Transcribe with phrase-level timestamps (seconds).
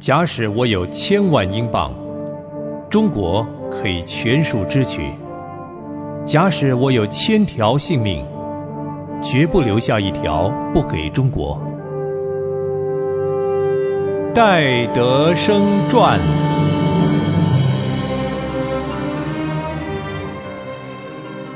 [0.00, 1.92] 假使我有千万英镑，
[2.88, 5.02] 中国可以全数支取；
[6.24, 8.24] 假使我有千条性命，
[9.22, 11.60] 绝不留下一条不给中国。
[14.34, 15.60] 戴德生
[15.90, 16.18] 传。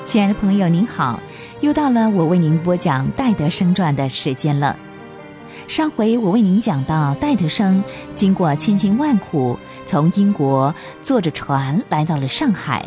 [0.04, 1.18] 亲爱的朋友，您好，
[1.60, 4.76] 又到了我为您播讲《戴德生传》的时间了。
[5.66, 7.82] 上回我为您讲到，戴德生
[8.14, 12.86] 经过千辛万苦，从英国坐着船来到了上海。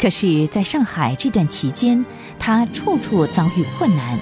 [0.00, 2.04] 可是，在上海这段期间，
[2.38, 4.18] 他处处遭遇困难。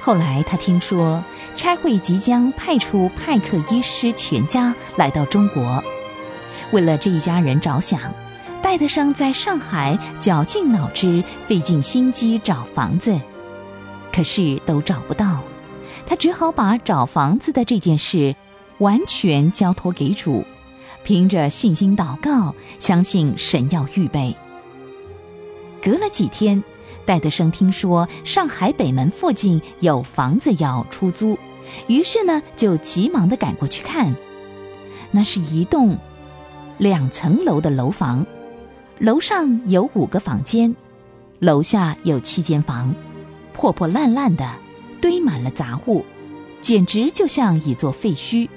[0.00, 1.22] 后来，他听说
[1.54, 5.82] 差会即将派出派克医师全家来到中国，
[6.72, 8.00] 为了这一家人着想，
[8.60, 13.18] 戴德生在上海绞尽脑汁、费尽心机找房子，
[14.12, 15.38] 可是都找不到。
[16.06, 18.34] 他只好把找房子的这件事
[18.78, 20.44] 完全交托给主，
[21.04, 24.36] 凭着信心祷告，相信神要预备。
[25.82, 26.62] 隔了几天，
[27.04, 31.38] 戴德生听说上海北门附近有房子要出租，
[31.86, 34.14] 于是呢就急忙的赶过去看。
[35.10, 35.98] 那是一栋
[36.78, 38.26] 两层楼的楼房，
[38.98, 40.74] 楼上有五个房间，
[41.38, 42.94] 楼下有七间房，
[43.52, 44.48] 破破烂烂的。
[45.02, 46.02] 堆满了杂物，
[46.62, 48.48] 简直就像一座废墟。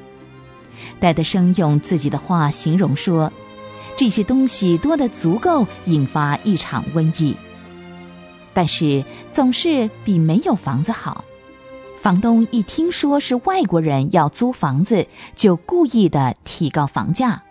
[1.00, 3.34] 戴德生用自己的话形容说
[3.98, 7.36] ：“这些东西多得足够引发一场瘟疫。”
[8.54, 11.26] 但是总是比没有房子好。
[11.98, 17.42] 房东一听说是外国人要租房子，就故意的提高房价，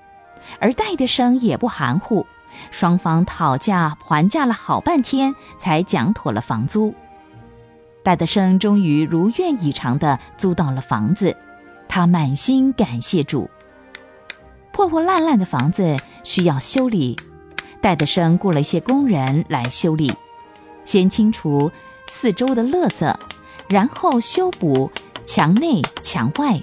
[0.60, 2.24] 而戴德生也不含糊，
[2.70, 6.94] 双方讨价还价了好半天，才讲妥了房租。
[8.04, 11.34] 戴德生终于如愿以偿地租到了房子，
[11.88, 13.48] 他满心感谢主。
[14.72, 17.16] 破破烂烂的房子需要修理，
[17.80, 20.12] 戴德生雇了一些工人来修理，
[20.84, 21.72] 先清除
[22.06, 23.14] 四周的垃圾，
[23.70, 24.90] 然后修补
[25.24, 26.60] 墙内墙外。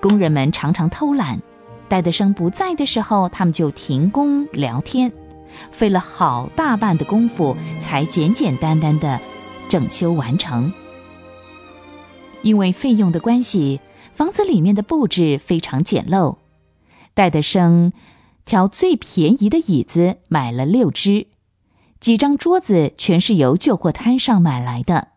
[0.00, 1.40] 工人们常常偷懒，
[1.88, 5.12] 戴德生不在的时候，他们就停工聊天，
[5.70, 9.20] 费了好大半的功夫，才简简单单的。
[9.68, 10.72] 整修完成，
[12.42, 13.80] 因为费用的关系，
[14.14, 16.38] 房子里面的布置非常简陋。
[17.14, 17.92] 戴德生
[18.44, 21.26] 挑最便宜的椅子买了六只，
[22.00, 25.08] 几张桌子全是由旧货摊上买来的，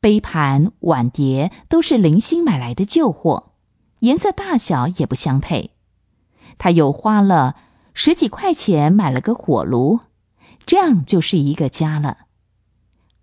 [0.00, 3.52] 杯盘碗碟都是零星买来的旧货，
[4.00, 5.70] 颜色大小也不相配。
[6.58, 7.56] 他又花了
[7.94, 10.00] 十几块钱买了个火炉，
[10.66, 12.29] 这样就是一个家了。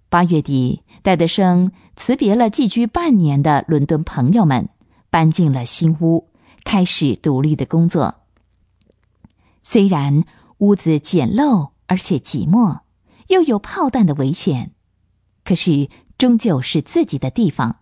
[0.09, 4.69] 八月底，戴德生辞别了寄居半年的伦敦朋友们，
[5.09, 6.29] 搬进了新屋，
[6.63, 8.16] 开始独立的工作。
[9.62, 10.23] 虽然
[10.59, 12.79] 屋子简陋而且寂寞，
[13.28, 14.72] 又有炮弹的危险，
[15.44, 17.79] 可是终究是自己的地方，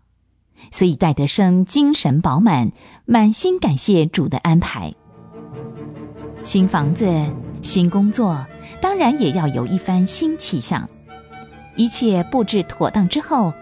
[0.72, 2.72] 所以戴德生精神饱满，
[3.06, 4.92] 满心感谢主的安排。
[6.44, 7.07] 新房子、
[7.62, 8.44] 新工作，
[8.81, 10.90] 当然也要有一番新气象。
[11.75, 13.53] 一切布置妥当之后，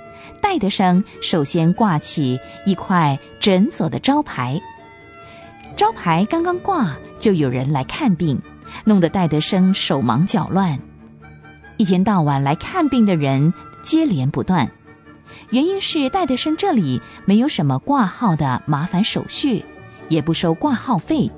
[0.41, 4.61] 戴德生首先挂起一块诊所的招牌。
[5.75, 8.39] 招牌刚刚挂，就有人来看病，
[8.85, 10.79] 弄得戴德生手忙脚乱。
[11.77, 13.53] 一天到晚来看病的人
[13.83, 14.69] 接连不断，
[15.49, 19.65] 原因是戴德生这里没有什么挂号的麻烦手续，
[20.07, 21.31] 也不收挂号费，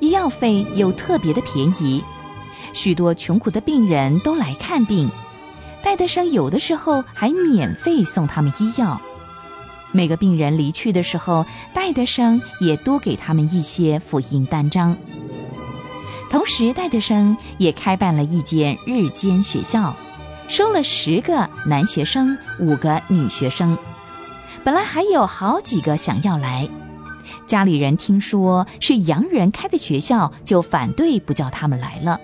[0.00, 2.02] 医药费又特别的便宜，
[2.72, 5.08] 许多穷苦的病人都来看病。
[5.86, 9.00] 戴德生有的时候还免费送他们医药，
[9.92, 14.96] 每个病人离去的时候，戴德生也多给他们一些福音单张。
[16.28, 19.94] 同时，戴德生也开办了一间日间学校，
[20.48, 23.78] 收了十个男学生，五个女学生。
[24.64, 26.68] 本来还有好几个想要来，
[27.46, 32.18] 家里人听说是洋人开的学校，就反对不叫他们来了。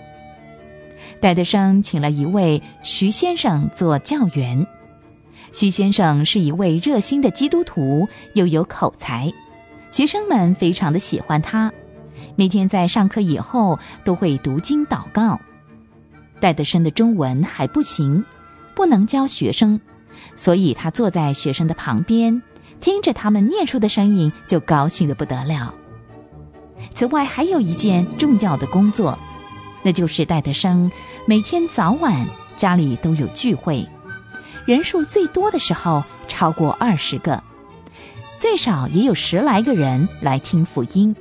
[1.22, 4.66] 戴德生请了一位徐先生做教员。
[5.52, 9.32] 徐先生是一位热心的基督徒，又有口才，
[9.92, 11.72] 学生们非常的喜欢他。
[12.34, 15.40] 每天在上课以后都会读经祷告。
[16.40, 18.24] 戴德生的中文还不行，
[18.74, 19.80] 不能教学生，
[20.34, 22.42] 所以他坐在学生的旁边，
[22.80, 25.72] 听着他们念书的声音，就高兴的不得了。
[26.96, 29.16] 此外，还有一件重要的工作。
[29.82, 30.90] 那就是戴德生
[31.26, 32.26] 每天早晚
[32.56, 33.88] 家里都有聚会，
[34.64, 37.42] 人数最多的时候超过二十个。
[38.38, 41.14] 最少也有十来个人来听福音。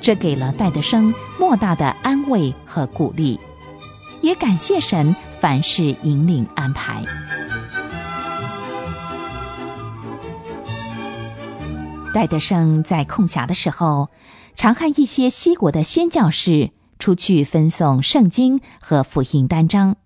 [0.00, 3.38] 这给了戴德生莫大的安慰和鼓励，
[4.20, 7.02] 也感谢神凡事引领安排。
[12.14, 14.08] 戴德生在空暇的时候，
[14.54, 19.96] 常和一些西国的宣教士出去分送圣经和福音单张。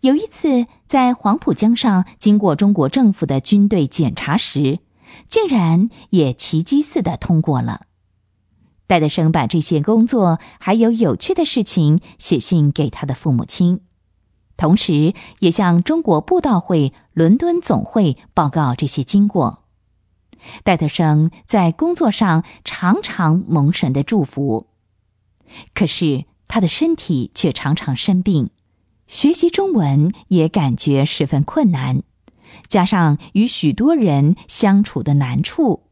[0.00, 4.80] 有一次，在黄浦江上经过中国政府的军队检查时，
[5.28, 7.82] 竟然也奇迹似的通过了。
[8.86, 13.80] 戴德生把这些工作还有有趣的事情写信给他的父母亲，
[14.58, 19.64] 同时也向中国布道会伦敦总会报告这些经过。
[20.62, 24.66] 戴德生在工作上常常蒙神的祝福，
[25.74, 28.50] 可是他的身体却常常生病，
[29.06, 32.02] 学习中文也感觉十分困难，
[32.68, 35.82] 加上与许多人相处的难处。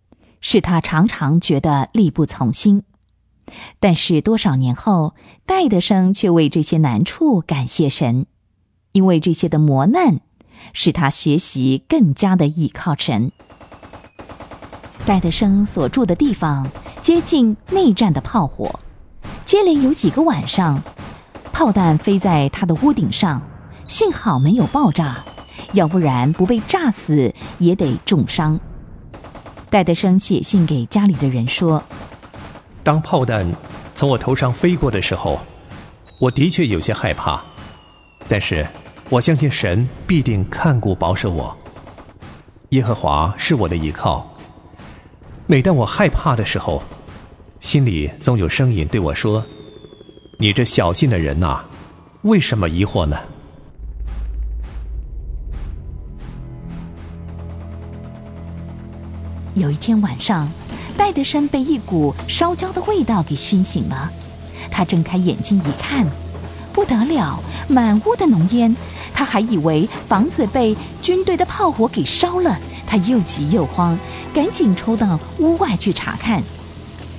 [0.44, 2.82] 使他常常觉得力不从心，
[3.78, 5.14] 但是多少年后，
[5.46, 8.26] 戴德生却为这些难处感谢神，
[8.90, 10.20] 因为这些的磨难
[10.72, 13.30] 使他学习更加的倚靠神。
[15.06, 16.68] 戴德生所住的地方
[17.02, 18.80] 接近内战的炮火，
[19.52, 20.82] 接连有几个晚上，
[21.52, 23.42] 炮弹飞在他的屋顶上，
[23.86, 25.22] 幸好没有爆炸，
[25.74, 28.58] 要不然不被炸死也得重伤。
[29.68, 31.82] 戴德生写信给家里的人说
[32.82, 33.46] ：“当炮弹
[33.94, 35.38] 从我头上飞过的时候，
[36.18, 37.38] 我的确有些害怕，
[38.26, 38.66] 但是
[39.10, 41.54] 我相信神必定看顾保守我。
[42.70, 44.26] 耶和华是我的依靠。
[45.46, 46.82] 每当我害怕的时候，
[47.62, 49.46] 心里总有声音对我说
[50.36, 51.60] ：‘你这小心的人呐，
[52.22, 53.16] 为什么疑惑呢？’”
[59.54, 60.50] 有一天晚上，
[60.96, 64.10] 戴德生被一股烧焦的味道给熏醒了。
[64.68, 66.04] 他睁开眼睛一看，
[66.72, 67.38] 不得了，
[67.68, 68.74] 满屋的浓烟。
[69.14, 72.58] 他还以为房子被军队的炮火给烧了，
[72.88, 73.96] 他又急又慌，
[74.34, 76.42] 赶紧冲到屋外去查看。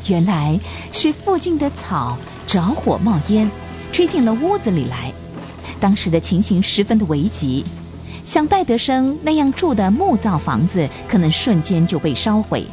[0.08, 0.60] 原来
[0.92, 3.50] 是附近的草着火冒烟，
[3.92, 5.12] 吹进了屋子里来。
[5.80, 7.64] 当时的情形十分的危急。
[8.26, 12.66] 像戴德生那样住的木造房子，可能瞬间就被烧毁。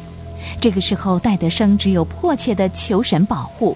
[0.61, 3.75] 这个时候，戴德生只有迫切的求神保护。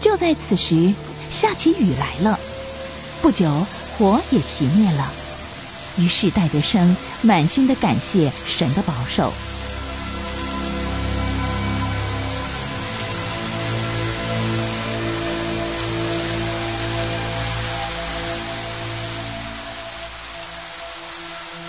[0.00, 0.92] 就在此时，
[1.30, 2.38] 下起雨来了，
[3.22, 3.48] 不久
[3.96, 5.12] 火也熄灭了。
[5.96, 9.32] 于是，戴德生满心的感谢神的保守。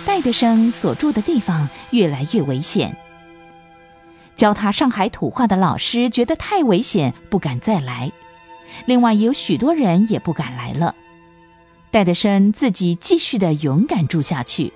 [0.05, 2.95] 戴德生所住的地方越来越危险。
[4.35, 8.11] 教他上海土话的老师觉得太危险，不敢再来。
[8.85, 10.93] 另外，有许多人也不敢来了。
[11.91, 14.73] 戴德生自己继续的勇敢住下去，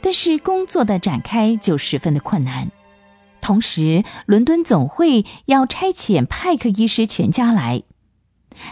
[0.00, 2.70] 但是工作的展开就十分的困难。
[3.40, 7.82] 同时，伦敦总会要差遣派克医师全家来。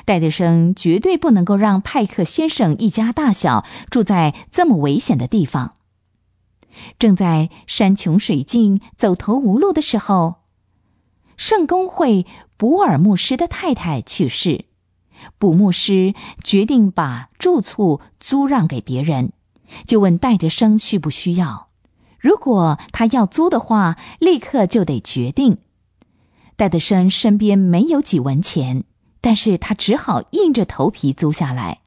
[0.05, 5.75] 戴德生绝对不能够让派克先生一家大小住在这么危险的地方。
[6.99, 10.37] 正在山穷水尽、走投无路的时候，
[11.37, 12.27] 圣公会
[12.57, 14.67] 卜尔牧师的太太去世，
[15.39, 16.15] 卜牧师
[16.45, 19.33] 决定把住处租让给别人，
[19.87, 21.69] 就问戴德生需不需要。
[22.19, 25.59] 如果他要租的话，立刻就得决定。
[26.57, 28.85] 戴德生身边没有几文钱。
[29.21, 31.81] 但是他只好硬着头皮租下来，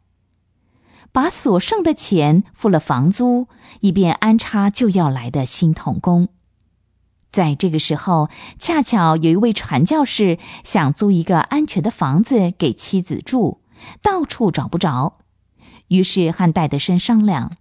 [1.11, 3.47] 把所剩的钱付了房租，
[3.81, 6.29] 以便安插就要来的新童工。
[7.31, 13.61] 在这个时候，恰巧有一位传教士想租一个安全的房子给妻子住，
[14.03, 15.17] 到处找不着，
[15.87, 17.57] 于是和戴德生商量，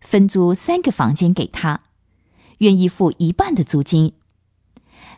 [0.00, 1.82] 分租三个房间给他，
[2.58, 4.14] 愿意付一半的租金。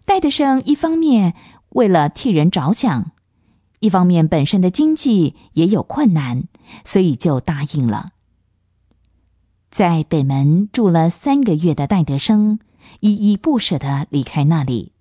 [0.04, 1.34] 戴德生一方面
[1.70, 3.12] 为了替人着想。
[3.84, 6.44] 一方面，本身的经济也有困难，
[6.84, 8.12] 所以就答应了。
[9.70, 12.60] 在北门住了三个月的戴德生，
[13.00, 14.92] 依依不舍的离开那里。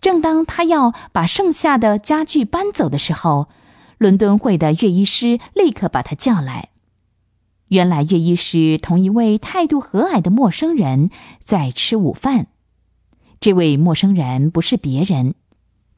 [0.00, 3.48] 正当他要把剩下的家具搬走的时候，
[3.98, 6.70] 伦敦会的乐医师立刻把他叫来。
[7.68, 11.10] 原来，乐医师同一位态度和蔼的陌生人
[11.44, 12.46] 在吃午饭。
[13.38, 15.34] 这位陌生人不是别人。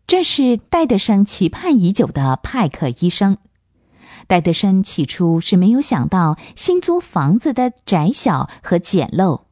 [0.07, 3.39] 这是戴德生期盼已久的派克医生。
[4.27, 9.43] 戴德生起初是没有想到新租房子的窄小和简陋，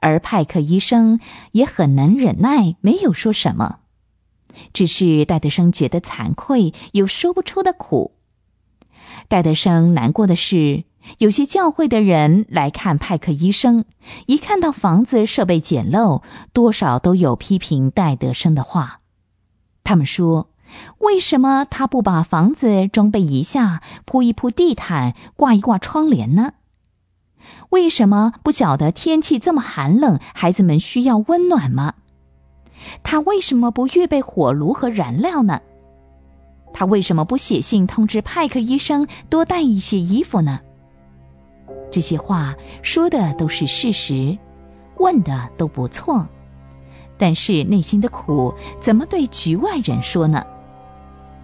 [0.00, 1.20] 而派克医生
[1.52, 3.80] 也很能忍耐，没有说什么。
[4.72, 8.12] 只是戴德生觉得惭愧，有说不出的苦。
[9.28, 10.84] 戴德生难过的是，
[11.18, 13.84] 有些教会的人来看派克医生，
[14.26, 16.22] 一看到房子设备简陋，
[16.52, 19.00] 多少都有批评戴德生的话。
[19.84, 20.48] 他们说
[20.98, 26.54] ：“为什么他不把房子装备一下，铺一铺地毯，挂一挂窗帘呢？
[27.68, 31.94] 为什么不晓得天气这么寒冷，孩子们需要温暖吗？
[33.02, 35.60] 他为什么不预备火炉和燃料呢？
[36.72, 40.60] 他为什么不写信通知派克医生多带一些衣服呢？”
[41.92, 44.36] 这些话说的都是事实，
[44.96, 46.26] 问的都不错。
[47.16, 50.44] 但是内心的苦怎么对局外人说呢？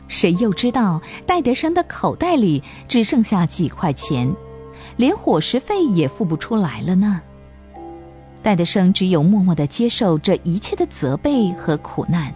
[0.08, 4.34] 谁又知道戴德生的口袋里只剩下几块钱，
[4.96, 7.20] 连伙食费也付不出来了呢？
[8.42, 12.34] 戴德生只有默默的接受这一切的责备和苦难。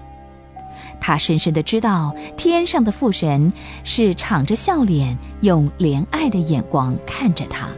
[1.01, 7.69] 他深深的知道，天上的父神是敞着笑脸，用怜爱的眼光看着他。